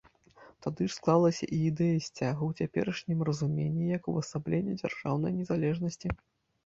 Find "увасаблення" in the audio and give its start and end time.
4.13-4.73